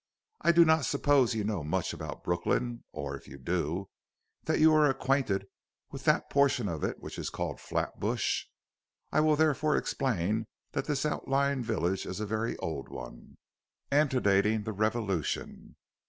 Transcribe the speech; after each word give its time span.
"I 0.41 0.51
do 0.51 0.65
not 0.65 0.85
suppose 0.87 1.35
you 1.35 1.43
know 1.43 1.63
much 1.63 1.93
about 1.93 2.23
Brooklyn, 2.23 2.83
or, 2.91 3.15
if 3.15 3.27
you 3.27 3.37
do, 3.37 3.87
that 4.45 4.57
you 4.59 4.73
are 4.73 4.89
acquainted 4.89 5.45
with 5.91 6.05
that 6.05 6.27
portion 6.27 6.67
of 6.67 6.83
it 6.83 6.99
which 6.99 7.19
is 7.19 7.29
called 7.29 7.61
Flatbush. 7.61 8.45
I 9.11 9.19
will 9.19 9.35
therefore 9.35 9.77
explain 9.77 10.47
that 10.71 10.85
this 10.85 11.05
outlying 11.05 11.61
village 11.61 12.07
is 12.07 12.19
a 12.19 12.25
very 12.25 12.57
old 12.57 12.89
one, 12.89 13.35
antedating 13.91 14.63
the 14.63 14.73
Revolution. 14.73 15.75